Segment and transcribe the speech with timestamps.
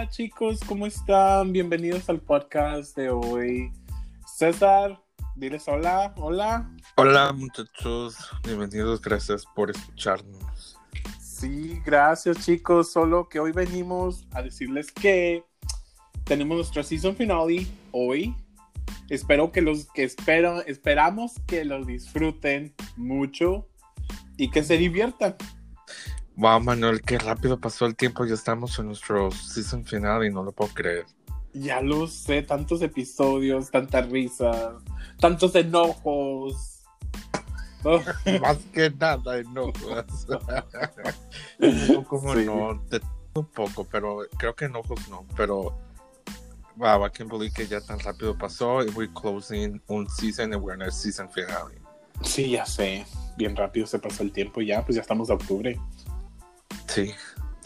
[0.00, 1.52] Hola chicos, ¿cómo están?
[1.52, 3.70] Bienvenidos al podcast de hoy.
[4.26, 4.98] César,
[5.36, 6.74] diles hola, hola.
[6.96, 10.78] Hola muchachos, bienvenidos, gracias por escucharnos.
[11.20, 15.44] Sí, gracias chicos, solo que hoy venimos a decirles que
[16.24, 18.34] tenemos nuestra season finale hoy.
[19.10, 23.68] Espero que los que esperan, esperamos que los disfruten mucho
[24.38, 25.36] y que se diviertan.
[26.40, 28.24] Wow, Manuel, qué rápido pasó el tiempo.
[28.24, 31.04] Ya estamos en nuestro season final y no lo puedo creer.
[31.52, 34.72] Ya lo sé, tantos episodios, tantas risas,
[35.18, 36.82] tantos enojos.
[38.40, 40.26] Más que nada enojos.
[41.58, 42.46] no, como Sí.
[42.46, 43.02] no, de
[43.34, 45.26] un poco, pero creo que enojos no.
[45.36, 45.76] Pero
[46.76, 48.82] wow, I can't believe que ya tan rápido pasó.
[48.82, 51.74] Y we're closing un season and we're in our season finale.
[52.22, 53.04] Sí, ya sé.
[53.36, 55.78] Bien rápido se pasó el tiempo ya, pues ya estamos de octubre.
[56.90, 57.14] Sí.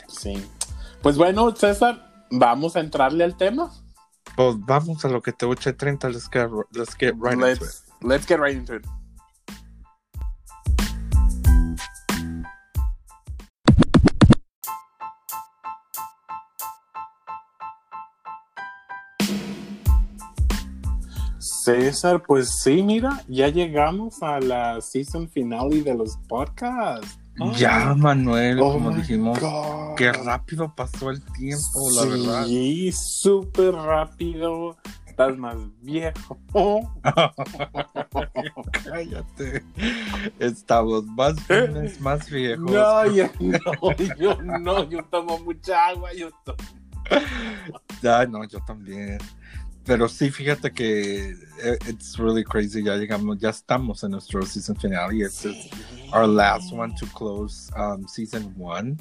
[0.07, 0.35] Sí.
[1.03, 3.73] Pues bueno, César, vamos a entrarle al tema.
[4.37, 6.11] Pues vamos a lo que te eché 30.
[6.11, 7.61] Let's get, let's get right into it.
[7.61, 8.87] let's, let's get right into it.
[21.39, 27.24] César, pues sí, mira, ya llegamos a la season finale de los podcasts.
[27.57, 29.97] Ya, Manuel, Oh como dijimos, God.
[29.97, 32.47] qué rápido pasó el tiempo, la verdad.
[32.47, 34.77] Sí, súper rápido.
[35.07, 36.39] Estás más viejo.
[38.85, 39.65] Cállate.
[40.41, 42.71] Estamos más jóvenes, más viejos.
[42.71, 46.59] No, yo no, yo no, yo tomo mucha agua, yo tomo.
[48.03, 49.19] Ya, no, yo también.
[49.87, 51.31] Pero sí, fíjate que
[51.63, 52.83] eh, it's really crazy.
[52.83, 55.25] Ya llegamos, ya estamos en nuestro season finale.
[55.25, 55.71] Este es
[56.13, 58.97] our last one to close um, season one.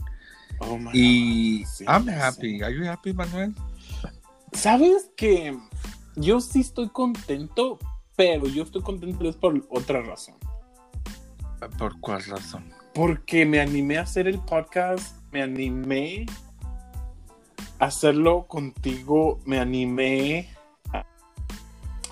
[0.60, 2.12] Oh my Y sí, I'm sí.
[2.12, 2.62] happy.
[2.62, 3.54] Are you happy, Manuel?
[4.52, 5.58] ¿Sabes que
[6.16, 7.80] yo sí estoy contento,
[8.16, 10.36] pero yo estoy contento es por otra razón?
[11.78, 12.66] ¿Por cuál razón?
[12.94, 16.26] Porque me animé a hacer el podcast, me animé
[17.80, 20.53] a hacerlo contigo, me animé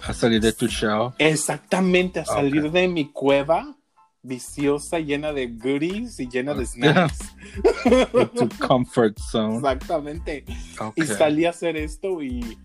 [0.08, 1.14] ¿A salir de tu show?
[1.18, 2.28] exactamente a Ok.
[2.30, 3.76] salir de mi cueva
[4.24, 7.20] viciosa, llena de goodies y llena de snacks.
[7.86, 9.56] De tu comfort zone.
[9.58, 10.46] Exactamente.
[10.80, 11.04] Okay.
[11.04, 12.58] Y salí a hacer esto y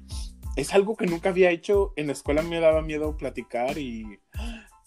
[0.56, 1.92] es algo que nunca había hecho.
[1.96, 4.18] En la escuela me daba miedo platicar y,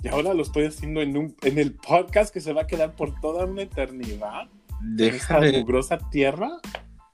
[0.04, 2.96] y ahora lo estoy haciendo en, un, en el podcast que se va a quedar
[2.96, 4.48] por toda una eternidad
[4.82, 6.52] en esta mugrosa tierra.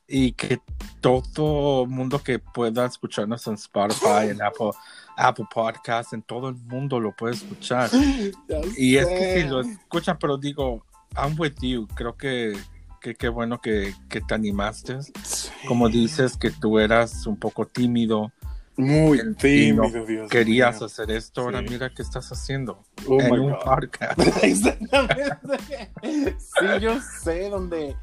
[0.07, 0.59] Y que
[1.01, 4.71] todo mundo que pueda escucharnos en Spotify, en Apple,
[5.17, 7.89] Apple Podcasts, en todo el mundo lo puede escuchar.
[8.77, 10.83] Y es que si lo escuchan, pero digo,
[11.15, 11.87] I'm with you.
[11.95, 12.57] Creo que
[13.01, 14.97] que qué bueno que, que te animaste.
[15.23, 15.49] Sí.
[15.67, 18.31] Como dices que tú eras un poco tímido,
[18.77, 20.85] Muy tímido, no Dios querías mío.
[20.87, 21.65] hacer esto, ahora Sí.
[21.69, 23.59] mira qué estás haciendo Oh en un God.
[23.63, 24.19] podcast.
[24.43, 26.37] Exactamente.
[26.39, 27.95] Sí, yo sé, donde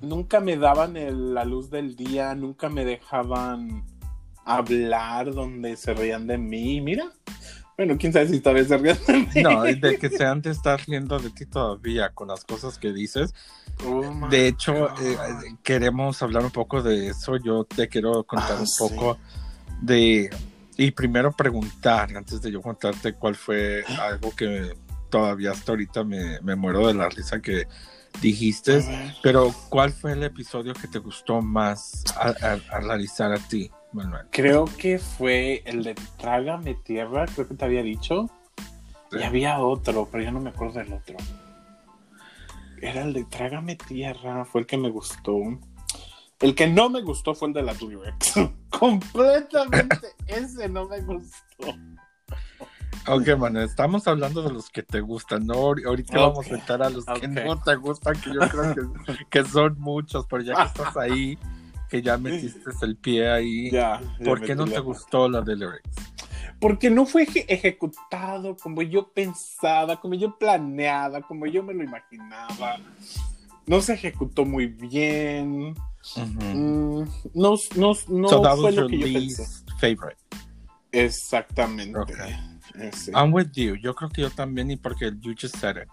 [0.00, 3.84] nunca me daban el- la luz del día, nunca me dejaban
[4.44, 6.80] hablar, donde se reían de mí.
[6.80, 7.12] Mira,
[7.76, 9.26] bueno, quién sabe si todavía se rían de mí.
[9.42, 12.78] No, y de que se han de estar riendo de ti todavía con las cosas
[12.78, 13.32] que dices.
[13.86, 15.16] Oh De hecho, eh,
[15.62, 17.36] queremos hablar un poco de eso.
[17.36, 18.78] Yo te quiero contar Ah, un sí.
[18.78, 19.18] poco
[19.82, 20.30] de...
[20.76, 24.74] Y primero preguntar, antes de yo contarte cuál fue algo que
[25.10, 27.66] todavía hasta ahorita me, me muero de la risa que
[28.20, 28.84] dijiste.
[29.22, 33.70] Pero, ¿cuál fue el episodio que te gustó más a, a- a realizar a ti,
[33.92, 34.26] Manuel?
[34.30, 38.30] Creo que fue el de Trágame Tierra, creo que te había dicho.
[39.12, 41.16] Y había otro, pero ya no me acuerdo del otro.
[42.80, 45.36] Era el de Trágame Tierra, fue el que me gustó.
[46.38, 48.34] El que no me gustó fue el de la Lyrics.
[48.70, 51.74] Completamente ese no me gustó.
[53.06, 55.54] Ok, Manuel, estamos hablando de los que te gustan, ¿no?
[55.54, 59.24] Ahor- Ahorita vamos a entrar a los que no te gustan, que yo creo que,
[59.30, 61.38] que son muchos, pero ya que estás ahí,
[61.88, 65.56] que ya metiste el pie ahí, Ya, ya ¿por qué no te gustó la de
[65.56, 65.90] Lyrics?
[66.60, 71.82] Porque no fue eje- ejecutado como yo pensaba, como yo planeaba, como yo me lo
[71.82, 72.76] imaginaba.
[73.66, 75.74] No se ejecutó muy bien.
[76.16, 77.02] Mm,
[77.34, 79.44] no no, no so that fue lo que yo pensé.
[79.80, 80.20] favorite.
[80.92, 82.02] Exactamente.
[82.74, 83.12] Ese.
[83.12, 83.74] I'm with you.
[83.76, 85.88] Yo creo que yo también, y porque you just said it,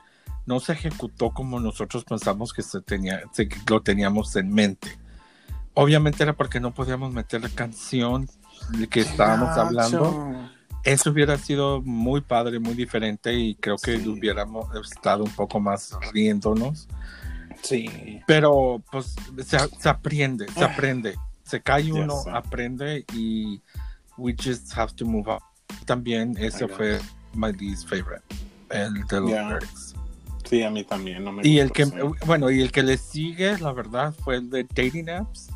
[0.46, 4.98] no se ejecutó como nosotros pensamos que se tenía, se- lo teníamos en mente.
[5.74, 8.28] Obviamente era porque no podíamos meter la canción
[8.78, 10.50] de que estábamos hablando.
[10.84, 14.08] Eso hubiera sido muy padre, muy diferente y creo que Sí.
[14.08, 16.88] hubiéramos estado un poco más riéndonos.
[17.62, 18.22] Sí.
[18.26, 19.16] Pero pues
[19.46, 20.68] se, se aprende, se Ah.
[20.74, 21.16] aprende.
[21.44, 23.62] Se cae uno, aprende y
[24.18, 25.40] we just have to move on.
[25.88, 27.00] También ese I fue
[27.34, 28.22] my least favorite,
[28.70, 29.50] el de los Yeah.
[29.50, 29.96] lyrics.
[30.48, 31.86] Sí, a mí también, no me Y el que,
[32.26, 35.50] bueno, y el que le sigue, la verdad, fue el de Dating Apps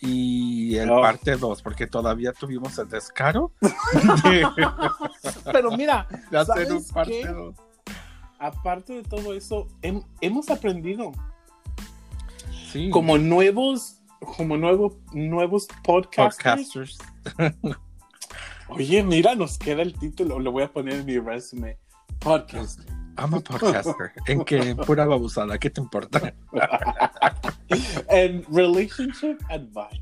[0.00, 1.00] y el Oh.
[1.00, 3.50] parte 2, porque todavía tuvimos el descaro
[5.52, 7.28] Pero mira, de hacer un ¿Sabes parte qué?
[7.28, 7.54] 2.
[8.38, 11.10] aparte de todo eso, hem- hemos aprendido
[12.70, 14.00] Sí, como nuevos,
[14.36, 16.98] como nuevo, nuevos podcasters.
[17.36, 17.78] podcasters.
[18.68, 21.78] Oye, mira, nos queda el título, lo voy a poner en mi resume.
[22.18, 22.80] Podcast.
[23.16, 24.12] I'm a podcaster.
[24.26, 24.76] ¿En qué?
[24.76, 26.34] Pura babusada, ¿qué te importa?
[28.10, 30.00] And relationship advice.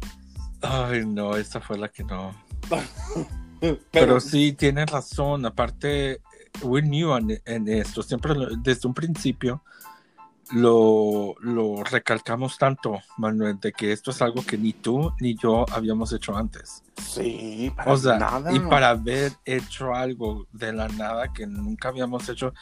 [0.60, 2.34] Ay, no, esa fue la que no.
[3.60, 5.46] Pero, Pero sí, tienes razón.
[5.46, 6.20] Aparte,
[6.62, 8.02] we're new en, en esto.
[8.02, 9.62] Siempre, desde un principio,
[10.52, 15.66] lo, lo recalcamos tanto, Manuel, de que esto es algo que ni tú ni yo
[15.72, 16.82] habíamos hecho antes.
[16.96, 18.52] sí, para O sea, nada.
[18.54, 22.52] y para haber hecho algo de la nada que nunca habíamos hecho,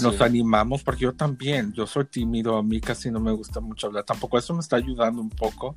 [0.00, 0.22] nos Sí.
[0.22, 4.04] animamos, porque yo también, yo soy tímido, a mí casi no me gusta mucho hablar,
[4.04, 5.74] tampoco eso me está ayudando un poco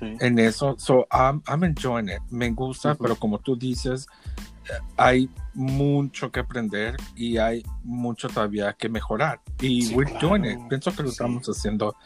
[0.00, 0.16] Sí.
[0.18, 4.06] en eso, so I'm, I'm enjoying it, me gusta, pero como tú dices,
[4.96, 10.54] hay mucho que aprender y hay mucho todavía que mejorar, y Sí, we're doing it,
[10.54, 10.68] claro.
[10.68, 11.12] pienso que lo Sí.
[11.12, 11.96] estamos haciendo.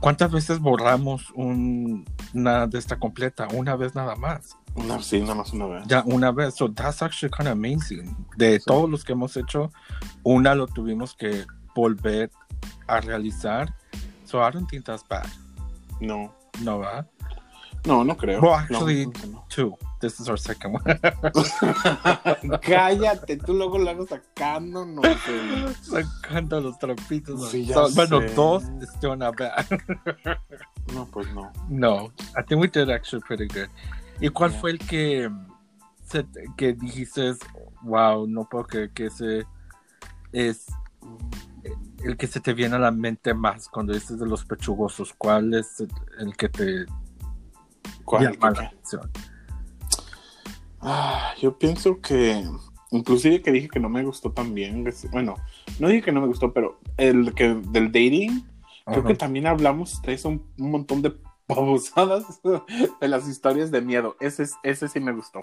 [0.00, 3.48] ¿Cuántas veces borramos un- una de esta completa?
[3.52, 4.56] Una vez nada más.
[4.76, 5.84] Una, sí, nada más una vez.
[5.88, 8.16] Ya una vez, so that's actually kind of amazing.
[8.36, 9.72] De todos los que hemos hecho,
[10.22, 11.44] una lo tuvimos que
[11.74, 12.30] volver
[12.86, 13.74] a realizar.
[14.24, 15.26] So I don't think that's bad.
[16.00, 16.32] No,
[16.62, 17.06] No, ¿verdad?
[17.86, 18.40] No, no creo.
[18.40, 19.44] Well, No, actually- no.
[19.48, 19.76] Two.
[20.00, 20.84] This is our second one.
[22.62, 25.74] Cállate, tú luego lo hago sacando, no sé.
[25.82, 27.50] Sacando los trapitos.
[27.50, 29.66] Sí, So, bueno, dos is still not bad.
[30.94, 31.52] No, pues no.
[31.68, 33.68] no, I think we did actually pretty good.
[34.22, 34.60] ¿Y cuál Yeah.
[34.60, 35.30] fue el que,
[36.56, 37.34] que dijiste,
[37.82, 39.44] wow, no puedo creer que ese
[40.32, 40.64] es
[42.02, 45.12] el que se te viene a la mente más cuando dices de los pechugosos?
[45.18, 45.84] ¿Cuál es
[46.20, 46.86] el que te
[48.08, 48.38] ¿Cuál?
[50.80, 52.44] Ah, yo pienso que,
[52.90, 55.34] inclusive que dije que no me gustó también, bueno,
[55.78, 58.42] no dije que no me gustó, pero el que del dating,
[58.86, 59.08] creo Ajá.
[59.08, 61.16] que también hablamos de eso, un, un montón de
[61.48, 62.40] babosadas
[63.00, 64.16] de las historias de miedo.
[64.20, 65.40] Ese, es- ese sí me gustó.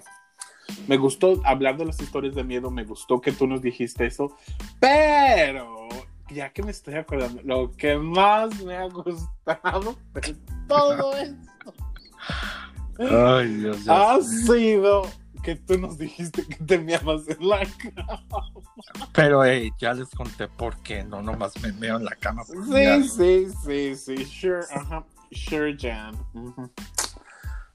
[0.88, 4.36] Me gustó hablar de las historias de miedo, me gustó que tú nos dijiste eso,
[4.80, 5.88] pero
[6.30, 10.36] ya que me estoy acordando, lo que más me ha gustado de
[10.66, 11.74] todo esto
[12.98, 15.02] Ay, Dios, ya ha sido
[15.42, 18.50] que tú nos dijiste que te meabas en la cama.
[19.12, 22.42] Pero hey, ya les conté por qué, no nomás me meo en la cama.
[22.44, 23.02] por Sí, mirar.
[23.04, 26.14] sí, sí, sí, sure, ajá, sure, Jan.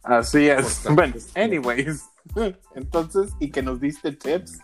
[0.03, 0.83] Así es.
[0.89, 1.29] Bueno, sí.
[1.39, 2.05] anyways,
[2.75, 4.59] entonces, y que nos diste tips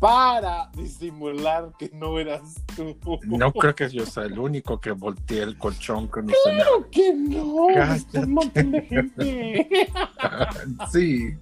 [0.00, 2.96] para disimular que no eras tú.
[3.24, 7.14] No creo que yo sea el único que volteé el colchón con los Claro que
[7.14, 8.18] no, Cállate.
[8.18, 9.68] un montón de gente.
[10.92, 11.36] Sí.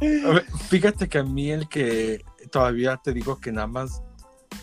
[0.00, 4.02] Ver, fíjate que a mí el que todavía te digo que nada más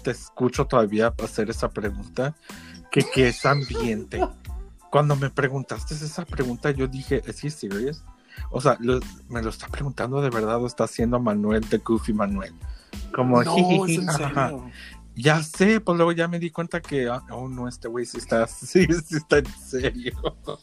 [0.03, 2.35] te escucho todavía hacer esa pregunta,
[2.91, 4.19] que qué es ambiente.
[4.91, 8.03] Cuando me preguntaste esa pregunta, yo dije, ¿es he serious?
[8.51, 12.13] O sea, lo- ¿me lo está preguntando de verdad o está haciendo Manuel de Goofy
[12.13, 12.53] Manuel?
[13.13, 14.71] Como, No, es en serio.
[15.15, 18.17] Ya sé, pues luego ya me di cuenta que, ah, oh no, este güey sí
[18.19, 20.13] está, sí, sí está en serio.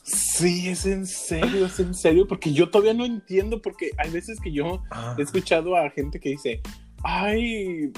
[0.02, 4.40] Sí, es en serio, es en serio, porque yo todavía no entiendo, porque hay veces
[4.40, 6.62] que yo Ah, he escuchado a gente que dice,
[7.02, 7.92] ay,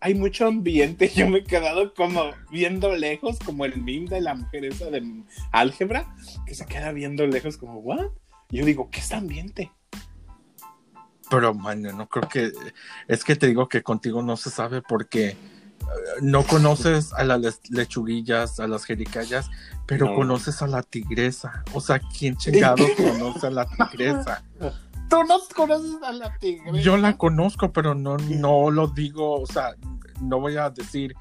[0.00, 4.34] hay mucho ambiente, yo me he quedado como viendo lejos, como el meme de la
[4.34, 5.22] mujer esa de
[5.52, 6.12] álgebra,
[6.44, 8.06] que se queda viendo lejos como, ¿what?
[8.50, 9.70] Yo digo, ¿qué es ambiente?
[11.30, 12.52] Pero, man, no creo que.
[13.06, 15.36] Es que te digo que contigo no se sabe porque eh,
[16.22, 19.48] no conoces a las le- lechuguillas, a las jericayas,
[19.86, 20.14] pero No.
[20.16, 21.62] conoces a la tigresa.
[21.72, 24.42] O sea, ¿quién chingado conoce a la tigresa?
[25.08, 26.82] Tú no conoces a la tigre.
[26.82, 29.40] Yo la conozco, pero no, no lo digo.
[29.40, 29.74] O sea,
[30.20, 31.14] no voy a decir,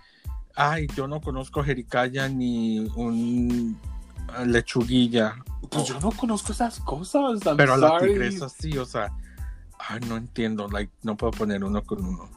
[0.56, 3.80] ay, yo no conozco jericaya ni un
[4.46, 5.36] lechuguilla.
[5.70, 7.46] Pues yo no conozco esas cosas.
[7.46, 8.10] I'm Pero a la sorry.
[8.14, 9.12] tigresa sí, o sea,
[9.80, 12.30] ay, no entiendo, like, no puedo poner uno con uno.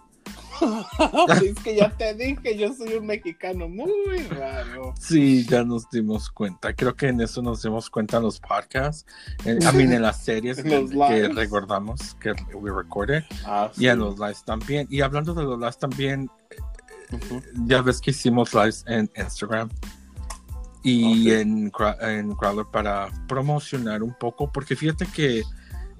[1.43, 4.95] es que ya te dije, yo soy un mexicano muy raro.
[5.01, 6.73] Sí, ya nos dimos cuenta.
[6.75, 9.05] Creo que en eso nos dimos cuenta en los podcasts,
[9.45, 14.19] en, I mean, en las series que, recordamos que we recorded Ah, y en los
[14.19, 14.87] lives también.
[14.91, 16.31] Y hablando de los lives también,
[17.11, 17.43] Ujú.
[17.67, 19.69] ya ves que hicimos lives en Instagram
[20.83, 21.33] y Ok.
[21.41, 25.43] en, en Crawler para promocionar un poco, porque fíjate que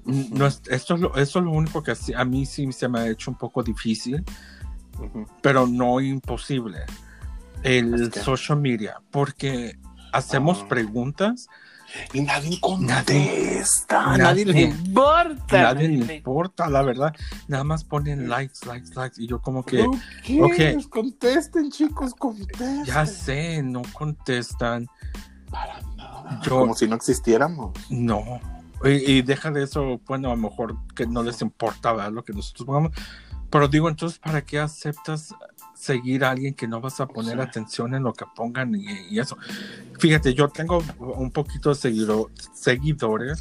[0.05, 0.35] Ujú.
[0.37, 2.99] no es- esto, es lo, esto es lo único que a mí sí se me
[2.99, 4.23] ha hecho un poco difícil,
[5.41, 6.79] pero no imposible.
[7.63, 9.77] El social media, porque
[10.11, 10.67] hacemos Ah.
[10.67, 11.47] preguntas,
[12.13, 15.61] Y nadie contesta, nadie, le importa.
[15.73, 17.13] nadie le importa, la verdad,
[17.47, 20.85] nada más ponen likes, likes, likes, y yo como que, ¿No quieres?
[20.85, 20.89] Ok.
[20.89, 22.83] Contesten, chicos, contesten.
[22.85, 24.87] ya sé, no contestan,
[25.51, 26.39] Para nada.
[26.43, 27.73] Yo- Como si no existiéramos.
[27.89, 28.39] no.
[28.85, 32.11] Y, y deja de eso, bueno, a lo mejor que no les importa ¿verdad?
[32.11, 32.91] lo que nosotros pongamos,
[33.49, 35.33] pero digo, entonces, ¿para qué aceptas
[35.83, 37.41] seguir a alguien que no vas a poner Sí.
[37.41, 39.37] atención en lo que pongan y, y eso?
[39.99, 43.39] Fíjate, yo tengo un poquito de seguido- seguidores,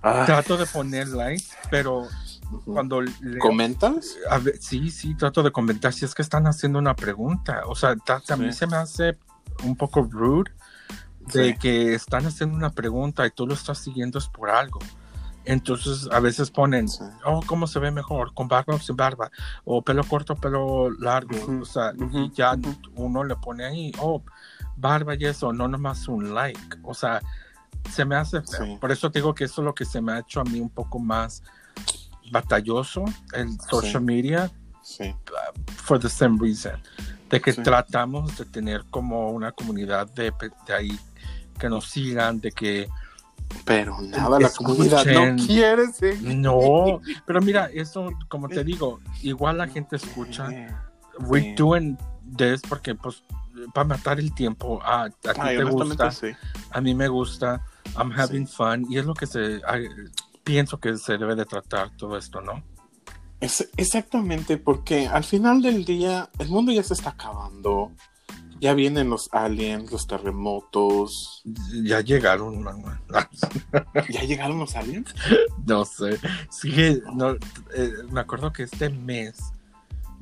[0.00, 2.06] Ah, trato de poner likes, pero
[2.64, 4.16] cuando leo- ¿Comentas?
[4.30, 7.62] a ver, sí, sí, trato de comentar si es que están haciendo una pregunta.
[7.66, 8.58] O sea, ta- a mí Sí.
[8.60, 9.18] se me hace
[9.64, 10.52] un poco rude
[11.34, 11.58] de Sí.
[11.58, 14.78] que están haciendo una pregunta y tú lo estás siguiendo es por algo.
[15.50, 17.02] Entonces, a veces ponen, Sí.
[17.24, 18.34] oh, ¿cómo se ve mejor?
[18.34, 19.30] ¿Con barba o sin barba?
[19.64, 21.36] O pelo corto, pelo largo.
[21.62, 22.54] O sea, y ya
[22.96, 24.22] uno le pone ahí, oh,
[24.76, 26.60] barba y eso, no nomás un like.
[26.82, 27.20] O sea,
[27.90, 28.66] se me hace feo.
[28.66, 28.76] Sí.
[28.80, 30.60] Por eso te digo que eso es lo que se me ha hecho a mí
[30.60, 31.42] un poco más
[32.30, 34.06] batalloso, el social Sí.
[34.06, 34.50] media,
[34.82, 35.14] Sí.
[35.76, 36.80] for the same reason.
[37.30, 40.32] De que tratamos de tener como una comunidad de,
[40.66, 40.98] de ahí
[41.58, 42.88] que nos sigan, de que
[43.64, 46.36] Pero nada, la comunidad no quiere seguir.
[46.36, 50.48] no, pero mira, eso, como te digo, igual la gente escucha.
[51.20, 51.98] We're doing
[52.36, 53.24] this porque, pues,
[53.74, 56.28] para matar el tiempo, a, a ti Ay, te gusta, sí.
[56.70, 57.64] a mí me gusta,
[57.96, 59.88] I'm having fun, y es lo que se, ay,
[60.44, 62.62] pienso que se debe de tratar todo esto, ¿no?
[63.40, 67.92] Es- exactamente, porque al final del día el mundo ya se está acabando.
[68.60, 71.42] Ya vienen los aliens, los terremotos.
[71.84, 72.96] Ya llegaron, Manuel.
[74.08, 75.14] ¿Ya llegaron los aliens?
[75.66, 76.18] No sé.
[76.50, 77.32] Sí, no,
[77.74, 79.38] eh, me acuerdo que este mes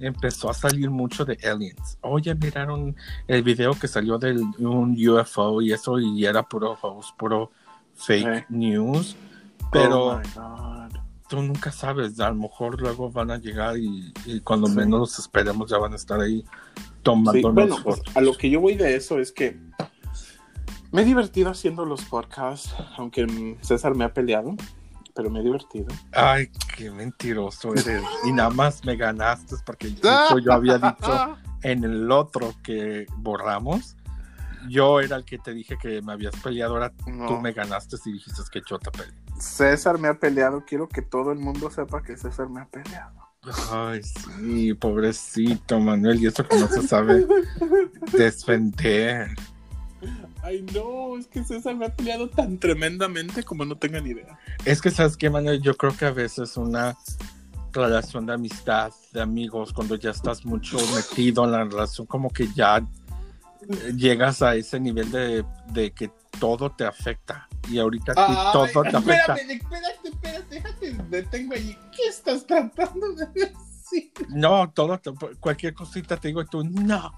[0.01, 1.97] empezó a salir mucho de aliens.
[2.03, 2.95] Oye, miraron
[3.27, 6.79] el video que salió de un UFO y eso, y era puro
[7.19, 7.51] puro
[7.95, 8.45] fake Eh.
[8.51, 9.17] news.
[9.73, 10.76] Pero Oh my God.
[11.29, 14.75] Tú nunca sabes, a lo mejor luego van a llegar y, y cuando Sí.
[14.77, 18.51] menos los esperemos ya van a estar ahí Sí, tomando bueno, pues, a lo que
[18.51, 19.59] yo voy de eso es que
[20.93, 24.55] me he divertido haciendo los podcasts, aunque mm, César me ha peleado,
[25.15, 25.87] pero me he divertido.
[26.13, 28.03] Ay, qué mentiroso eres.
[28.25, 33.97] y nada más me ganaste porque hecho, yo había dicho en el otro que borramos,
[34.69, 37.27] yo era el que te dije que me habías peleado, ahora No.
[37.27, 39.15] tú me ganaste y dijiste que yo te peleé.
[39.39, 43.27] César me ha peleado, quiero que todo el mundo sepa que César me ha peleado.
[43.71, 47.27] Ay, sí, pobrecito Manuel, y eso que no se sabe
[48.13, 49.37] defender.
[50.43, 54.39] Ay, no, es que César me ha peleado tan tremendamente como no tengan idea.
[54.65, 55.61] Es que, ¿sabes qué, Manuel?
[55.61, 56.97] Yo creo que a veces una
[57.73, 62.49] relación de amistad, de amigos, cuando ya estás mucho metido en la relación, como que
[62.55, 62.85] ya
[63.97, 67.49] llegas a ese nivel de, de que todo te afecta.
[67.69, 69.35] Y ahorita a ti todo te afecta.
[69.35, 71.77] espérate, espérate, espérate, déjate, detengo allí.
[71.95, 74.13] ¿Qué estás tratando de decir?
[74.29, 77.13] No, todo, te- cualquier cosita te digo y tú, no.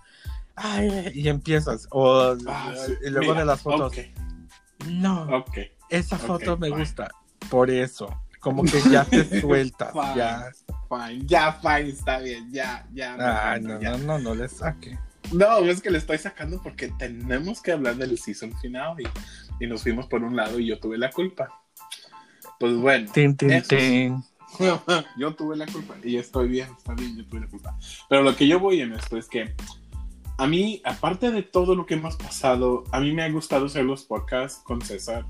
[0.54, 1.86] Ay, y empiezas.
[1.90, 2.72] O, Ah,
[3.04, 3.98] y luego de las fotos, Ok,
[4.88, 5.58] no, ok.
[5.88, 6.78] esa foto me fine.
[6.80, 7.08] gusta.
[7.50, 8.08] Por eso,
[8.40, 10.16] como que ya te sueltas, Fine.
[10.16, 10.50] ya.
[10.88, 13.14] Fine, ya, fine, está bien, ya, ya.
[13.52, 13.90] Ay, siento, no, ya.
[13.92, 14.98] no, no, no le saque.
[15.32, 19.66] No, es que le estoy sacando porque tenemos que hablar del season final y, y
[19.66, 21.48] nos fuimos por un lado y yo tuve la culpa.
[22.58, 23.76] Pues bueno, Eso sí.
[23.76, 24.24] tin.
[25.18, 27.78] yo tuve la culpa y estoy bien, está bien, yo tuve la culpa.
[28.08, 29.54] Pero lo que yo voy en esto es que
[30.38, 33.84] a mí, aparte de todo lo que hemos pasado, a mí me ha gustado hacer
[33.84, 35.26] los podcasts con César.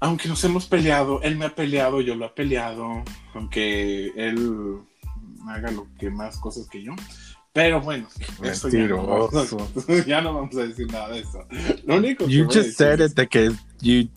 [0.00, 3.02] Aunque nos hemos peleado, él me ha peleado, yo lo he peleado,
[3.34, 4.78] aunque él
[5.48, 6.94] haga lo que más cosas que yo.
[7.52, 8.08] Pero bueno,
[8.42, 9.68] eso ya no, Mentiroso.
[10.06, 11.46] ya no vamos a decir nada de eso.
[11.84, 14.08] Lo único que You voy a just said it de que you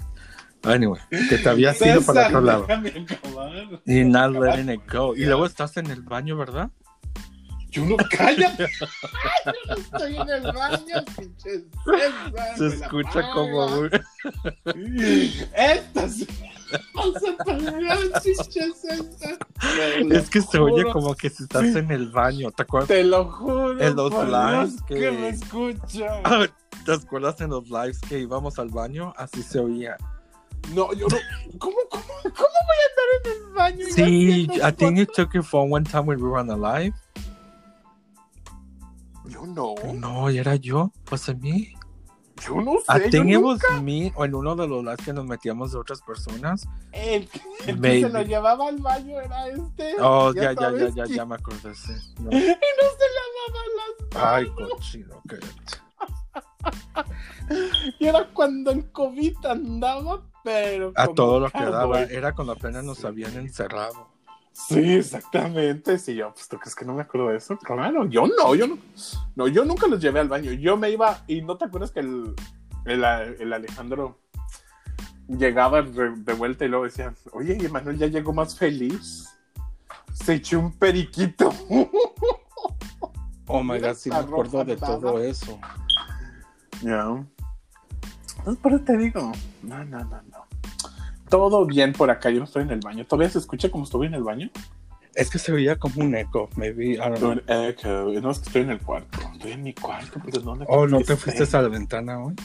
[0.64, 2.68] anyway, que te habías ido para otro lado.
[3.86, 5.16] Y not letting it go.
[5.16, 6.70] Y luego estás en el baño, ¿verdad?
[7.72, 8.68] Yo no, cállate.
[9.46, 11.66] Yo no estoy en el baño, pinche
[12.58, 13.90] Se escucha como
[15.54, 16.26] Estas.
[16.76, 18.20] A
[20.12, 22.52] Es que se oye como que si estás en el baño.
[22.52, 22.88] ¿Te acuerdas?
[22.90, 23.80] Te lo juro.
[23.82, 26.22] En los lives que- que me escucha.
[26.86, 29.14] ¿Te acuerdas en los lives que íbamos al baño?
[29.18, 29.98] Así se oía.
[30.74, 31.18] No, yo no.
[31.60, 33.86] ¿Cómo, cómo, cómo voy a estar en el baño?
[33.94, 36.94] Sí, I think you took your phone one time when we were on the live.
[39.28, 39.76] Yo no.
[39.94, 40.92] No, era yo.
[41.12, 41.75] Was it me?
[42.48, 43.38] Yo no I sé.
[43.38, 46.68] was me o en uno de los lives que nos metíamos de otras personas.
[46.92, 49.96] El, que- el que se lo llevaba al baño era este.
[50.02, 51.94] Oh, ya, ya, ya, ya, ya me acordé, sí.
[52.20, 52.30] No.
[52.32, 54.70] Y no se lavaba las Ay, manos.
[54.72, 55.40] cochino, que...
[58.00, 60.92] Y era cuando el COVID andaba, pero.
[60.96, 64.08] A todo lo que daba, era cuando apenas nos habían encerrado.
[64.56, 66.00] Sí, exactamente.
[66.00, 67.58] Sí, yo, pues tú crees que no me acuerdo de eso.
[67.58, 68.78] Claro, yo no, yo no.
[69.36, 70.54] No, yo nunca los llevé al baño.
[70.54, 72.34] Yo me iba, y no te acuerdas que el,
[72.86, 74.18] el, el Alejandro
[75.28, 79.28] llegaba de, vuelta y luego decía, oye, y Emanuel ya llegó más feliz.
[80.14, 81.52] Se echó un periquito.
[83.48, 85.60] Oh my god, sí me acuerdo de todo eso.
[86.82, 87.24] Ya.
[88.62, 89.34] Por eso te digo,
[89.64, 90.46] no, no, no, no.
[91.38, 93.06] Todo bien por acá, yo no estoy en el baño.
[93.06, 94.50] ¿Todavía se escucha como estoy en el baño?
[95.14, 97.32] Es que se veía como un eco, maybe, I don't know.
[97.48, 98.06] En echo.
[98.22, 99.18] No, es que estoy en el cuarto.
[99.34, 102.36] Estoy en mi cuarto, porque ¿dónde Oh, ¿no te fuiste a la ventana hoy?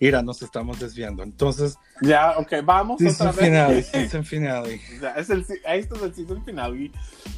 [0.00, 1.22] Mira, nos estamos desviando.
[1.22, 3.86] Entonces, Ya, ok, vamos otra vez.
[3.86, 4.80] season finale.
[5.00, 6.90] Ya, es el, esto es el season finale.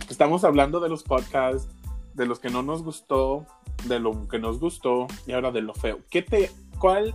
[0.09, 1.68] Estamos hablando de los podcasts,
[2.14, 3.47] de los que no nos gustó,
[3.85, 6.00] de lo que nos gustó y ahora de lo feo.
[6.11, 7.14] ¿Qué te, ¿Cuál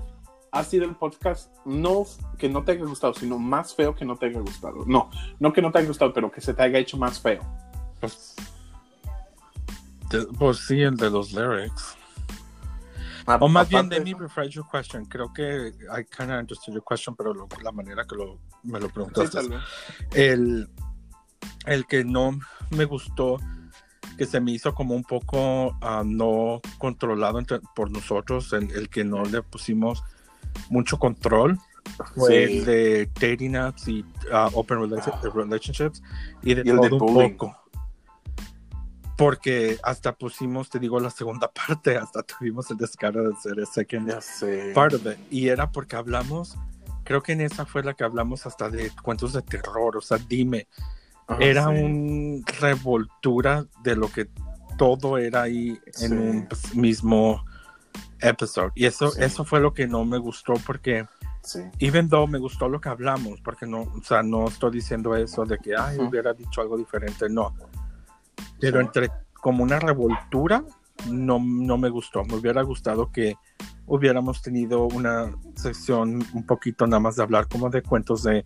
[0.51, 2.05] ha sido el podcast no
[2.37, 4.83] que no te haya gustado, sino más feo que no te haya gustado?
[4.85, 7.41] No, no que no te haya gustado, pero que se te haya hecho más feo.
[7.99, 8.35] Pues,
[10.09, 11.95] de- pues sí, el de los lyrics.
[13.25, 15.05] A- O más bien, de me eso- rephrase your question.
[15.05, 18.79] Creo que I kind of understood your question, pero lo- la manera que lo, me
[18.79, 19.39] lo preguntaste.
[20.13, 20.69] el,
[21.65, 22.39] el que no
[22.69, 23.37] me gustó,
[24.17, 28.89] que se me hizo como un poco ah, no controlado entre- por nosotros, el, el
[28.89, 30.03] que no le pusimos
[30.69, 31.57] mucho control,
[32.15, 32.33] Sí.
[32.33, 36.03] el de dating apps y ah, open relati- relationships
[36.41, 37.55] y de Y el de todo un poco.
[39.17, 43.65] Porque hasta pusimos, te digo, la segunda parte, hasta tuvimos el descaro de hacer el
[43.67, 44.13] second
[44.73, 45.17] part of it.
[45.31, 46.55] Y era porque hablamos,
[47.03, 50.17] creo que en esa fue la que hablamos hasta de cuentos de terror, o sea,
[50.27, 50.67] dime,
[51.29, 51.83] Ah, era sí.
[51.83, 54.29] un revoltura de lo que
[54.77, 56.13] todo era ahí en Sí.
[56.13, 57.43] un mismo
[58.21, 58.71] episodio.
[58.75, 59.23] Y eso, Sí.
[59.23, 61.07] eso fue lo que no me gustó porque,
[61.41, 61.61] Sí.
[61.79, 65.45] even though me gustó lo que hablamos, porque no, o sea, no estoy diciendo eso
[65.45, 67.53] de que, ay, hubiera dicho algo diferente, no.
[68.59, 70.63] Pero entre como una revoltura,
[71.09, 72.23] no, no me gustó.
[72.25, 73.35] Me hubiera gustado que
[73.85, 78.45] hubiéramos tenido una sección un poquito nada más de hablar como de cuentos de,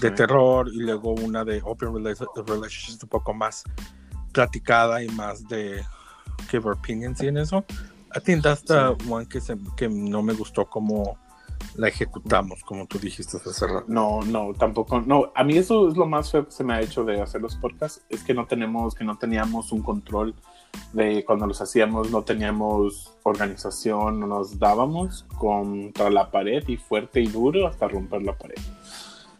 [0.00, 3.62] de terror y luego una de open rela- relationships un poco más
[4.32, 5.82] platicada y más de
[6.50, 7.64] give opinions y en eso.
[8.14, 11.16] I think that's the one que, se- que no me gustó como
[11.76, 13.84] la ejecutamos, como tú dijiste hace rato.
[13.88, 15.00] No, no, tampoco.
[15.00, 17.40] No, a mí eso es lo más feo que se me ha hecho de hacer
[17.40, 20.34] los podcasts, es que no tenemos, que no teníamos un control
[20.92, 27.20] de cuando los hacíamos, no teníamos organización, no nos dábamos contra la pared y fuerte
[27.20, 28.56] y duro hasta romper la pared.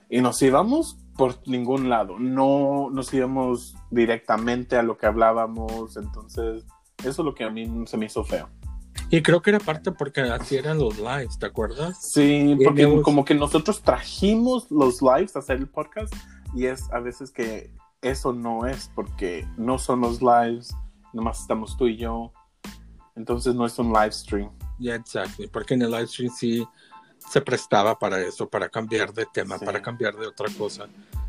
[0.08, 6.64] Y nos íbamos por ningún lado, no nos íbamos directamente a lo que hablábamos, entonces
[6.98, 8.48] eso es lo que a mí se me hizo feo.
[9.12, 11.98] Y creo que era parte porque así eran los lives, ¿te acuerdas?
[12.12, 16.14] Sí, porque Tenemos- como que nosotros trajimos los lives a hacer el podcast
[16.54, 17.70] y es a veces que
[18.00, 20.74] eso no es porque no son los lives,
[21.12, 22.32] nomás estamos tú y yo.
[23.14, 24.50] Entonces no es un live stream.
[24.78, 25.46] Yeah, exactly.
[25.46, 26.66] Porque en el live stream sí
[27.18, 29.64] se prestaba para eso, para cambiar de tema, Sí.
[29.66, 30.86] para cambiar de otra cosa.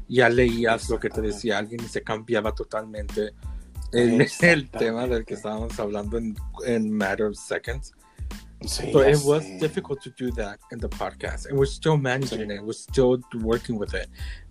[0.08, 3.34] Ya leías lo que te decía alguien y se cambiaba totalmente
[3.94, 4.78] en el Exactamente.
[4.80, 7.94] tema del que estábamos hablando en, en matter of seconds.
[8.62, 9.60] Sí, So it was sé.
[9.60, 11.48] difficult to do that in the podcast.
[11.48, 12.54] And we're still managing Sí.
[12.56, 12.62] it.
[12.62, 14.10] We're still working with it.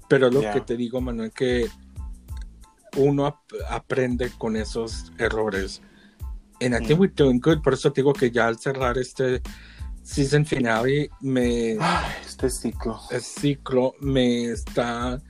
[0.09, 0.53] Pero lo Yeah.
[0.53, 1.69] que te digo, Manuel, que
[2.97, 5.81] uno ap- aprende con esos errores.
[6.61, 7.01] And I think Mm.
[7.01, 7.63] we're doing good.
[7.63, 9.41] Por eso te digo que ya al cerrar este
[10.03, 11.79] season finale, me,
[12.27, 13.01] este ciclo.
[13.11, 15.21] el ciclo me está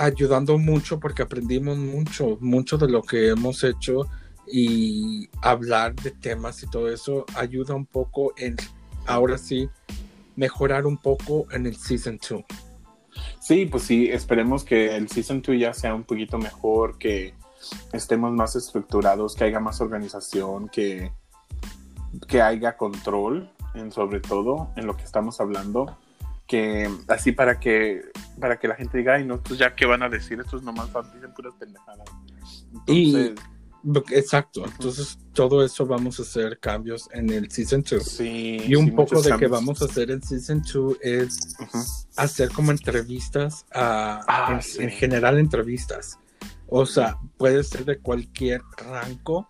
[0.00, 4.06] ayudando mucho porque aprendimos mucho, mucho de lo que hemos hecho
[4.46, 8.56] y hablar de temas y todo eso ayuda un poco en,
[9.06, 9.68] ahora sí,
[10.36, 12.44] mejorar un poco en el season 2.
[13.40, 17.34] Sí, pues sí, esperemos que el Season 2 ya sea un poquito mejor, que
[17.92, 21.12] estemos más estructurados, que haya más organización, que,
[22.28, 25.96] que haya control, en, sobre todo en lo que estamos hablando,
[26.50, 28.02] que así para que
[28.40, 30.92] para que la gente diga, ay, no, estos ya qué van a decir, estos nomás
[30.92, 32.08] van- dicen puras pendejadas.
[32.88, 33.34] Y-
[34.10, 38.02] Exacto, entonces todo eso vamos a hacer cambios en el season 2.
[38.02, 38.58] sí.
[38.66, 41.56] Y un sí, poco de que vamos a hacer en season 2 es
[42.16, 44.82] hacer como entrevistas, a, Ah, en, sí.
[44.82, 46.18] en general entrevistas.
[46.66, 49.48] O sea, puede ser de cualquier rango,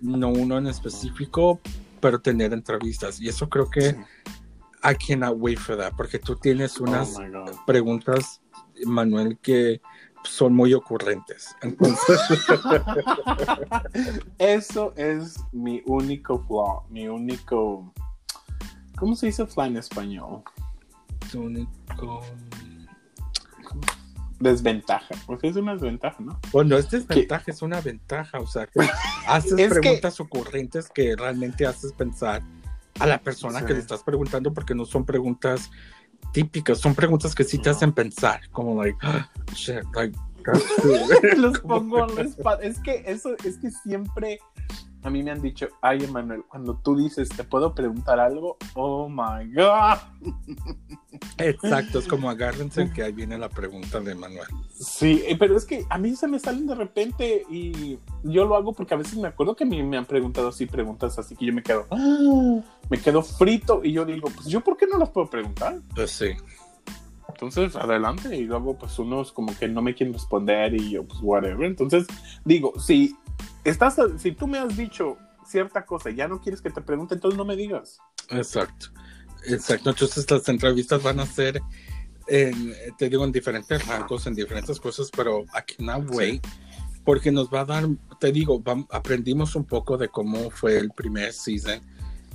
[0.00, 1.58] no uno en específico,
[2.00, 3.20] pero tener entrevistas.
[3.20, 3.96] Y eso creo que.
[4.84, 7.54] I cannot wait for that, porque tú tienes unas Oh God.
[7.66, 8.40] preguntas,
[8.84, 9.80] Manuel, que
[10.24, 11.54] son muy ocurrentes.
[11.62, 12.20] Entonces,
[14.38, 17.92] Eso es mi único flaw, mi único.
[18.98, 20.42] ¿Cómo se dice flaw en español?
[21.30, 22.22] tu único-
[24.40, 25.14] Desventaja.
[25.26, 26.38] Porque es una desventaja, ¿no?
[26.52, 28.80] Bueno, es desventaja, es una ventaja, o sea, que
[29.28, 32.42] haces que- preguntas ocurrentes que realmente haces pensar
[32.98, 33.66] a la persona Sí.
[33.66, 35.70] que le estás preguntando porque no son preguntas
[36.32, 41.36] típicas, son preguntas que sí te hacen pensar, como like, "Ah, shit, like, that's true".
[41.36, 42.62] Los pongo en la espalda.
[42.64, 44.38] Es que eso, es que siempre
[45.02, 48.56] a mí me han dicho, ay, Emanuel, cuando tú dices, ¿te puedo preguntar algo?
[48.74, 49.98] Oh my God.
[51.38, 54.46] Exacto, es como agárrense que ahí viene la pregunta de Manuel.
[54.74, 58.56] Sí, eh, pero es que a mí se me salen de repente y yo lo
[58.56, 61.34] hago porque a veces me acuerdo que a mí me han preguntado así preguntas así
[61.36, 64.86] que yo me quedo, "Ah", me quedo frito y yo digo, pues yo por qué
[64.86, 65.78] no las puedo preguntar.
[65.94, 66.30] Pues sí,
[67.28, 68.36] Entonces, adelante.
[68.36, 71.64] Y luego, pues, unos como que no me quieren responder y yo, pues, whatever.
[71.66, 72.06] Entonces,
[72.44, 73.16] digo, si
[73.64, 77.14] estás, si tú me has dicho cierta cosa y ya no quieres que te pregunte,
[77.14, 77.98] entonces no me digas.
[78.30, 78.86] exacto.
[79.44, 81.60] Exacto, entonces las entrevistas van a ser,
[82.28, 86.46] en, te digo, en diferentes rangos, en diferentes cosas, pero I cannot wait,
[87.04, 87.88] porque nos va a dar,
[88.20, 91.80] te digo, vam- aprendimos un poco de cómo fue el primer season,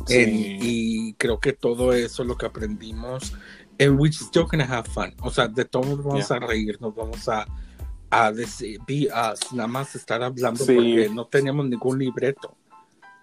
[0.10, 3.34] en- y creo que todo eso lo que aprendimos,
[3.80, 6.38] and we're still gonna have fun, o sea, de todos vamos Yeah.
[6.38, 7.46] a reír, nos vamos a,
[8.10, 10.76] a decir, us, nada más estar hablando Sí.
[10.76, 12.56] porque no teníamos ningún libreto.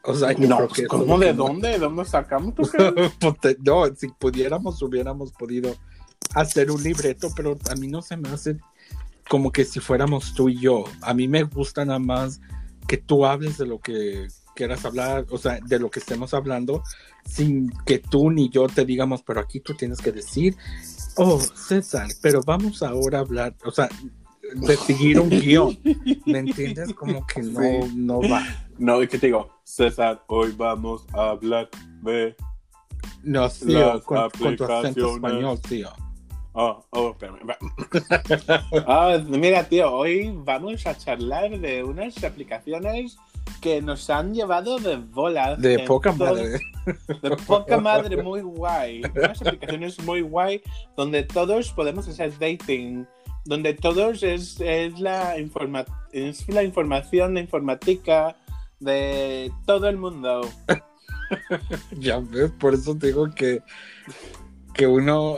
[0.02, 1.68] O sea, yo no, creo pues, que ¿cómo de dónde?
[1.70, 2.54] ¿De dónde sacamos?
[2.54, 2.92] ¿Tú crees?
[3.42, 5.74] pues no, si pudiéramos, hubiéramos podido
[6.34, 8.58] hacer un libreto, pero a mí no se me hace
[9.28, 10.84] como que si fuéramos tú y yo.
[11.00, 12.40] A mí me gusta nada más
[12.86, 16.82] que tú hables de lo que quieras hablar, o sea, de lo que estemos hablando,
[17.24, 20.56] sin que tú ni yo te digamos, pero aquí tú tienes que decir,
[21.16, 23.88] oh, César, pero vamos ahora a hablar, o sea,
[24.54, 25.78] de seguir un guion,
[26.26, 26.92] ¿me entiendes?
[26.94, 27.92] Como que no, Sí.
[27.94, 28.44] no va.
[28.78, 31.68] No, y que te digo, César, hoy vamos a hablar
[32.02, 32.34] de...
[33.22, 35.90] No, tío, Las con, con tu acento español, tío.
[36.52, 37.40] Oh, oh, espérame.
[37.48, 37.56] va.
[38.86, 43.16] Ah, mira, tío, hoy vamos a charlar de unas aplicaciones
[43.60, 45.56] que nos han llevado de bola.
[45.56, 46.60] De poca madre.
[47.22, 49.02] De poca madre, muy guay.
[49.16, 50.62] Unas aplicaciones muy guay
[50.96, 53.06] donde todos podemos hacer dating,
[53.44, 58.36] donde todos es, es, la, informa es la información, la informática
[58.80, 60.40] de todo el mundo.
[61.98, 63.62] Ya ves, por eso te digo que,
[64.74, 65.36] que uno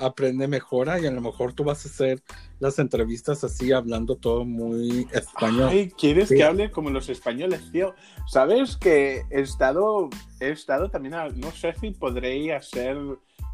[0.00, 2.22] aprende mejora y a lo mejor tú vas a hacer
[2.60, 5.68] las entrevistas así hablando todo muy español.
[5.70, 6.36] Ay, ¿quieres Sí.
[6.36, 7.94] que hable como los españoles, tío?
[8.26, 10.08] ¿Sabes que he estado,
[10.40, 12.96] he estado también, a- no sé si podré hacer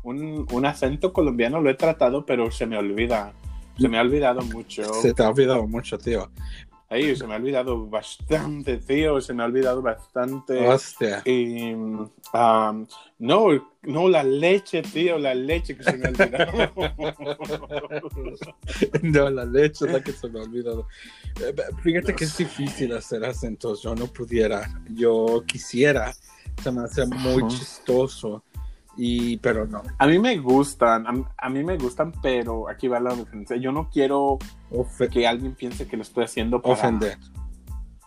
[0.02, 3.32] un, un acento colombiano, lo he tratado, pero se me olvida.
[3.78, 4.84] Se me ha olvidado mucho.
[5.02, 6.30] Se te ha olvidado mucho, tío.
[6.90, 9.20] Ay, se me ha olvidado bastante, tío.
[9.20, 10.68] Se me ha olvidado bastante.
[10.68, 11.22] Hostia.
[11.24, 12.08] Y, um,
[13.18, 13.46] no,
[13.82, 16.52] no, la leche, tío, la leche que se me ha olvidado.
[19.02, 20.86] No, la leche es la que se me ha olvidado.
[21.40, 23.82] Eh, Fíjate que es difícil hacer acentos.
[23.82, 24.68] Yo no pudiera.
[24.90, 26.14] Yo quisiera.
[26.62, 27.48] Se me hace muy Ajá.
[27.48, 28.44] chistoso.
[28.96, 29.82] Y, pero no.
[29.98, 33.56] A mí me gustan, a, a mí me gustan, pero aquí va la diferencia.
[33.56, 34.38] Yo no quiero
[34.70, 37.18] Ofe- que alguien piense que lo estoy haciendo para ofender.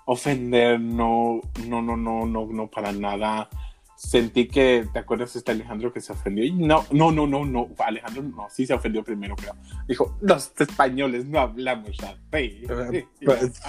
[0.06, 3.50] ofender, no, no, no, no, no, no, para nada.
[3.98, 6.46] Sentí que, ¿te acuerdas este Alejandro que se ofendió?
[6.46, 9.56] Y no, no, no, no, no, Alejandro no, sí se ofendió primero, creo.
[9.88, 12.18] Dijo, los españoles no hablamos así.
[12.32, 13.60] Eh, pues,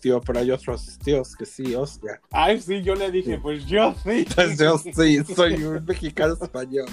[0.00, 2.20] tío, pero hay otros tíos que sí, hostia.
[2.30, 4.26] Ay, sí, yo le dije, pues yo sí.
[4.34, 6.86] Pues yo sí, soy un mexicano español.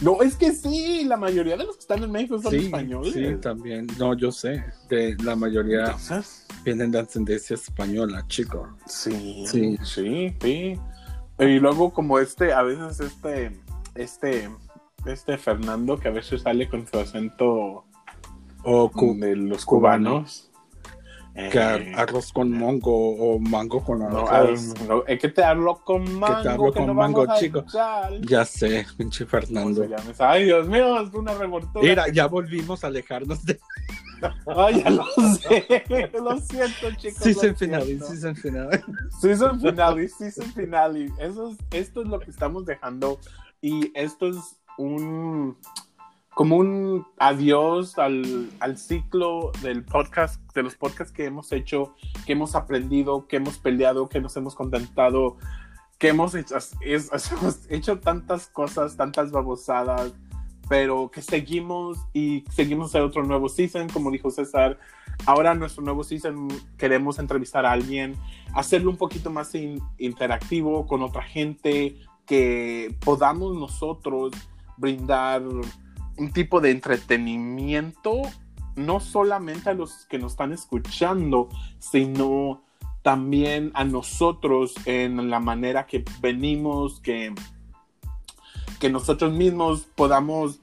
[0.00, 3.12] No, es que sí, la mayoría de los que están en México son Sí, españoles.
[3.14, 3.86] sí, también.
[3.98, 4.64] No, yo sé.
[4.88, 8.68] De la mayoría Entonces, vienen de ascendencia española, chico.
[8.86, 9.78] Sí, Sí.
[9.82, 10.78] sí, sí,
[11.48, 13.58] Y luego como este, a veces este,
[13.94, 14.50] este,
[15.06, 17.84] este Fernando que a veces sale con su acento
[18.64, 20.10] O cu- de los cubano.
[20.10, 20.48] cubanos.
[21.34, 24.74] que Eh, arroz con mango o mango con no, arroz.
[24.86, 26.42] no, es que te hablo con mango.
[26.42, 27.64] te hablo que con no mango, chico.
[28.20, 29.86] Ya sé, pinche ¿Cómo Fernando.
[30.18, 31.82] Ay, Dios mío, es una revoltura.
[31.88, 33.58] Mira, ya volvimos a alejarnos de
[34.46, 35.04] Ay, ya lo
[35.36, 36.10] sé.
[36.12, 37.22] Lo siento, chicos.
[37.22, 38.06] season lo final, siento.
[38.06, 38.84] season final.
[39.20, 41.12] Season finale, season finale.
[41.18, 43.18] Eso es, esto es lo que estamos dejando
[43.60, 44.36] y esto es
[44.78, 45.56] un
[46.34, 52.32] como un adiós al, al ciclo del podcast, de los podcasts que hemos hecho, que
[52.32, 55.36] hemos aprendido, que hemos peleado, que nos hemos contentado,
[55.98, 60.12] que hemos hecho, es, hemos hecho tantas cosas, tantas babosadas,
[60.68, 64.78] pero que seguimos y seguimos a otro nuevo season, como dijo César.
[65.26, 68.16] Ahora nuestro nuevo season queremos entrevistar a alguien,
[68.54, 69.52] hacerlo un poquito más
[69.98, 71.96] interactivo con otra gente,
[72.26, 74.32] que podamos nosotros
[74.76, 78.22] brindar un tipo de entretenimiento,
[78.76, 81.48] no solamente a los que nos están escuchando,
[81.78, 82.62] sino
[83.02, 87.34] también a nosotros en la manera que venimos, que,
[88.82, 90.58] que nosotros mismos podamos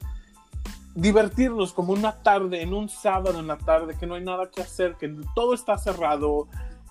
[0.94, 4.60] divertirnos como una tarde, en un sábado en la tarde, que no hay nada que
[4.60, 6.50] hacer, que todo está cerrado,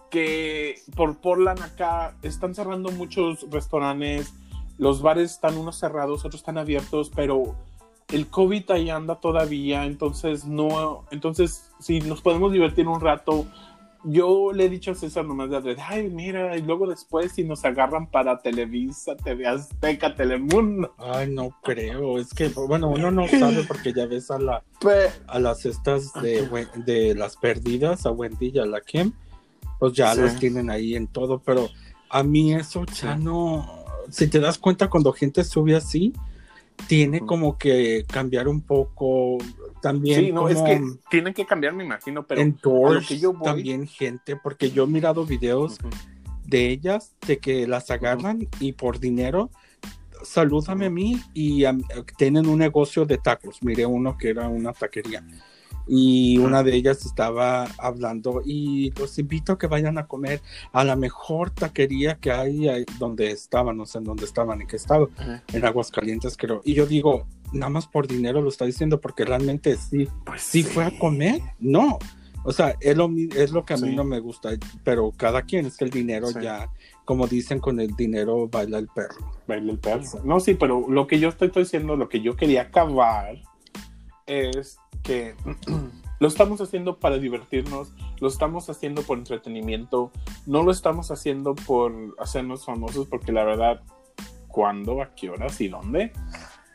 [0.09, 4.33] que por Portland acá están cerrando muchos restaurantes,
[4.79, 7.55] los bares están unos cerrados, otros están abiertos, pero
[8.11, 13.45] el COVID ahí anda todavía, entonces no, entonces si nos podemos divertir un rato,
[14.05, 17.65] yo le he dicho a César nomás de ay, mira, y luego después si nos
[17.65, 20.95] agarran para Televisa, TV Azteca, Telemundo.
[20.99, 24.63] Ay, no creo, es que, bueno, uno no sabe porque ya ves a la
[25.27, 29.13] a las estas de, de las perdidas, a Wendy y a la Kim,
[29.79, 31.69] pues ya los tienen ahí en todo, pero
[32.11, 36.13] a mí eso ya no, si te das cuenta cuando gente sube así,
[36.87, 39.39] tiene como que cambiar un poco
[39.81, 40.21] también.
[40.21, 42.43] Sí, no, es que tienen que cambiar, me imagino, pero
[43.07, 45.79] que yo también gente, porque yo he mirado videos
[46.45, 49.51] de ellas, de que las agarran y por dinero,
[50.23, 51.65] salúdame a mí y
[52.17, 53.63] tienen un negocio de tacos.
[53.63, 55.25] Miré uno que era una taquería
[55.89, 60.85] y una de ellas estaba hablando y los invito a que vayan a comer a
[60.85, 65.11] la mejor taquería que hay donde estaban, no sé en dónde estaban, en qué estado,
[65.53, 66.61] en Aguascalientes creo.
[66.65, 70.63] Y yo digo, nada más por dinero lo está diciendo porque realmente sí, pues sí,
[70.63, 71.99] fue a comer, no.
[72.45, 74.51] O sea, es lo, es lo que a mí no me gusta,
[74.85, 76.71] pero cada quien es que el dinero ya,
[77.05, 79.33] como dicen, con el dinero baila el perro.
[79.47, 80.23] Baila el perro.
[80.25, 83.37] No, sí, pero lo que yo estoy diciendo, lo que yo quería acabar
[84.27, 85.35] es que
[86.21, 90.11] lo estamos haciendo para divertirnos, lo estamos haciendo por entretenimiento,
[90.47, 93.83] no lo estamos haciendo por hacernos famosos, porque la verdad,
[94.47, 96.13] ¿cuándo, a qué horas y dónde?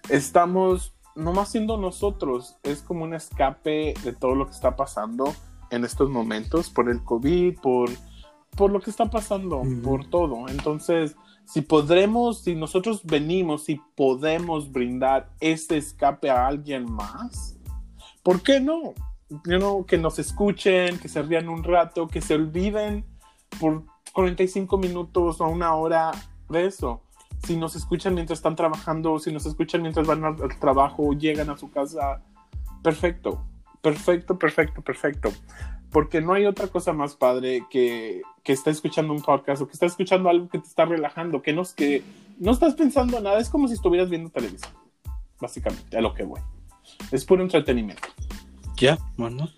[0.09, 5.33] Estamos nomás siendo nosotros, es como un escape de todo lo que está pasando
[5.69, 7.89] en estos momentos, por el COVID, por,
[8.55, 10.47] por lo que está pasando, por todo.
[10.49, 17.57] Entonces, si podremos, si nosotros venimos y podemos brindar ese escape a alguien más,
[18.23, 18.93] ¿por qué no?
[19.87, 23.03] que nos escuchen, que se rían un rato, que se olviden
[23.59, 26.11] por 45 minutos o una hora
[26.49, 27.01] de eso.
[27.45, 31.57] Si nos escuchan mientras están trabajando, si nos escuchan mientras van al trabajo, llegan a
[31.57, 32.21] su casa,
[32.81, 33.43] perfecto,
[33.81, 35.29] perfecto, perfecto, perfecto.
[35.91, 39.73] Porque no hay otra cosa más padre que, que estar escuchando un podcast o que
[39.73, 42.03] estar escuchando algo que te está relajando, que no, que
[42.39, 44.71] no estás pensando nada, es como si estuvieras viendo televisión,
[45.39, 46.41] básicamente, a lo que voy.
[47.11, 48.07] Es puro entretenimiento.
[48.77, 49.49] Ya, bueno.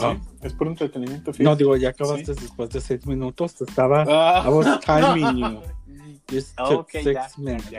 [0.00, 0.16] Ah.
[0.42, 1.32] es por entretenimiento.
[1.40, 3.60] No, digo, ya acabaste después de seis minutos.
[3.60, 4.04] Estaba.
[4.08, 4.44] Ah.
[4.46, 5.60] I was timing you.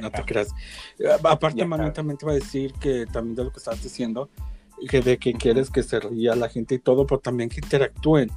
[0.02, 0.54] No te creas.
[1.24, 4.30] Aparte, Manu también te va a decir que también de lo que estás diciendo,
[4.90, 8.32] que de que quieres que se ría la gente y todo, pero también que interactúen.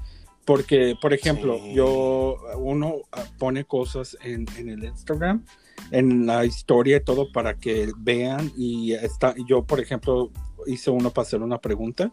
[0.44, 2.96] Porque, por ejemplo, yo, uno
[3.38, 5.44] pone cosas en, en, el Instagram,
[5.92, 10.32] en la historia y todo para que vean y está, yo, por ejemplo,
[10.66, 12.12] hice uno para hacer una pregunta.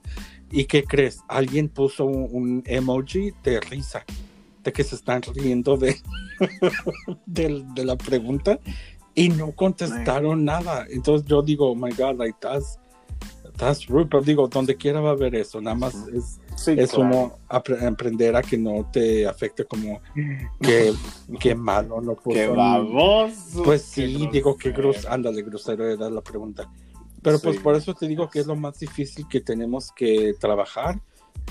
[0.52, 1.22] ¿Y qué crees?
[1.28, 4.06] Alguien puso un, emoji de risa,
[4.64, 5.96] de que se están riendo de,
[7.26, 8.60] de, la pregunta
[9.16, 10.86] y no contestaron nada.
[10.90, 12.80] Entonces yo digo, oh my God, like that's,
[13.58, 14.08] that's rude.
[14.10, 15.62] Pero digo, donde quiera va a haber eso.
[15.62, 20.02] Nada más es, es uno aprender a que no te afecte como
[20.62, 20.94] que,
[21.40, 22.02] que malo.
[22.02, 25.14] No puso, que Pues sí, digo que grosero.
[25.14, 26.70] Ándale, grosero era la pregunta.
[27.22, 31.02] Pero pues por eso te digo que es lo más difícil que tenemos que trabajar.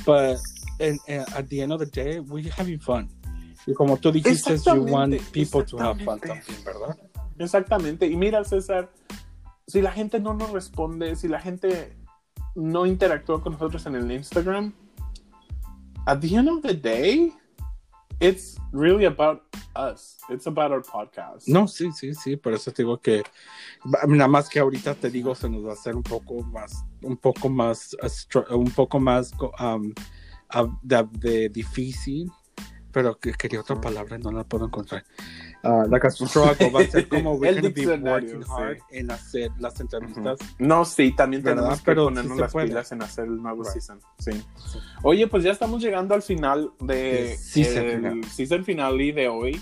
[0.07, 0.39] But
[0.81, 3.09] and, at the end of the day, we're having fun.
[3.67, 6.97] Y como tú dijiste, you want people to have fun también, ¿verdad?
[7.39, 8.07] Exactamente.
[8.07, 8.91] Y mira, César,
[9.67, 11.97] si la gente no nos responde, si la gente
[12.55, 14.73] no interactúa con nosotros en el Instagram,
[16.07, 17.33] at the end of the day,
[18.21, 19.43] it's really about
[19.77, 20.17] us.
[20.31, 21.47] It's about our podcast.
[21.47, 22.37] No, sí, sí, sí.
[22.37, 23.23] Por eso te digo que
[24.07, 27.17] nada más que ahorita te digo se nos va a hacer un poco más, un
[27.17, 27.97] poco más,
[28.51, 29.93] un poco más um,
[30.83, 32.31] de, difícil.
[32.91, 35.05] Pero que quería otra palabra y no la puedo encontrar.
[35.63, 39.79] Uh, la struggle va a ser como we're gonna be working hard en hacer las
[39.79, 40.39] entrevistas.
[40.59, 44.01] No, sí, también tenemos que ponernos las pilas en hacer el nuevo season.
[44.19, 44.43] Sí.
[45.03, 49.61] Oye, pues ya estamos llegando al final de season, el season finale de hoy.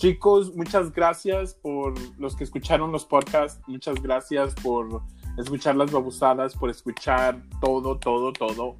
[0.00, 3.60] Chicos, muchas gracias por los que escucharon los podcasts.
[3.66, 5.02] Muchas gracias por
[5.36, 8.76] escuchar las babusadas, por escuchar todo, todo, todo.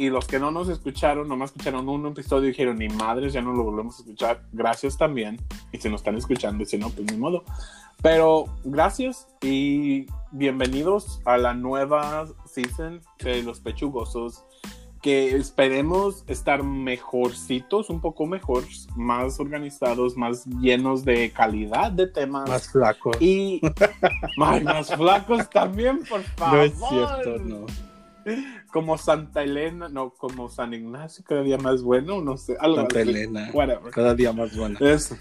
[0.00, 3.42] Y los que no nos escucharon, nomás escucharon un episodio y dijeron, ni madres, ya
[3.42, 4.42] no lo volvemos a escuchar.
[4.50, 5.38] Gracias también.
[5.72, 7.44] Y si nos están escuchando, si no, pues ni modo.
[8.00, 14.42] Pero gracias y bienvenidos a la nueva season de Los Pechugosos.
[15.02, 18.64] Que esperemos estar mejorcitos, un poco mejor,
[18.96, 22.48] más organizados, más llenos de calidad de temas.
[22.48, 23.20] Más flacos.
[23.20, 23.60] Y
[24.40, 26.56] ay, más flacos también, por favor.
[26.56, 27.89] No es cierto, no.
[28.72, 32.56] Como Santa Elena, no, como San Ignacio, cada día más bueno, no sé.
[32.60, 33.10] Algo Santa así.
[33.10, 33.50] Elena.
[33.52, 33.92] Whatever.
[33.92, 34.78] Cada día más buena.
[34.80, 35.16] Eso.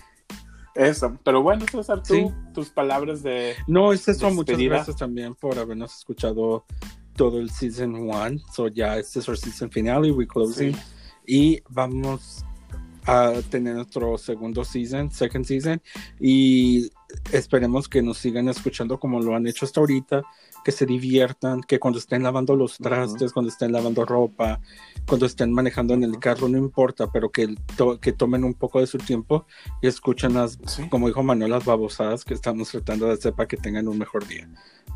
[0.76, 1.18] Eso.
[1.24, 2.28] Pero bueno, César, tú, Sí.
[2.54, 3.56] tus palabras de.
[3.68, 4.30] No, es eso.
[4.30, 6.66] Muchas gracias también por habernos escuchado
[7.16, 8.40] todo el season one.
[8.54, 10.74] So ya este es el season finale, we closing.
[10.74, 10.82] Sí.
[11.28, 12.46] Y vamos
[13.10, 15.82] a tener nuestro segundo season, second season.
[16.20, 16.92] Y
[17.32, 20.24] esperemos que nos sigan escuchando como lo han hecho hasta ahorita.
[20.66, 24.60] Que se diviertan, que cuando estén lavando los trastes, cuando estén lavando ropa,
[25.08, 28.82] cuando estén manejando en el carro, no importa, pero que, to- que tomen un poco
[28.82, 29.46] de su tiempo
[29.82, 30.90] y escuchen las Sí.
[30.90, 34.28] como dijo Manuel, las babosadas que estamos tratando de hacer para que tengan un mejor
[34.28, 34.50] día.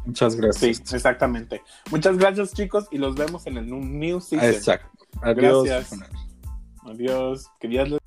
[0.06, 0.94] Muchas Sí, gracias.
[0.94, 1.62] exactamente.
[1.90, 4.50] Muchas gracias, chicos, y los vemos en el new season.
[4.50, 4.90] Exacto.
[5.22, 5.64] Adiós.
[5.64, 6.02] Gracias.
[6.86, 7.46] Adiós.
[7.60, 7.98] Que Dios